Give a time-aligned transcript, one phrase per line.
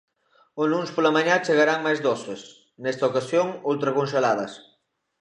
[0.61, 2.41] O luns pola mañá chegarán máis doses,
[2.83, 4.53] nesta ocasión ultraconxeladas.